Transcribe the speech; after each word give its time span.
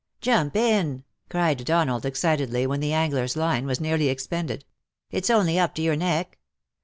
"Jump 0.19 0.55
in/ 0.55 1.03
* 1.15 1.29
cried 1.29 1.63
Donald, 1.63 2.07
excitedly, 2.07 2.65
when 2.65 2.79
the 2.79 2.91
angler's 2.91 3.37
line 3.37 3.67
was 3.67 3.79
nearly 3.79 4.07
expended, 4.09 4.61
'^ 4.61 4.63
it's 5.11 5.29
only 5.29 5.59
up 5.59 5.75
to 5.75 5.83
your 5.83 5.95
neck." 5.95 6.39